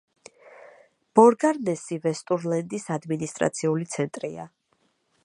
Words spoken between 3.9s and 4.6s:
ცენტრია.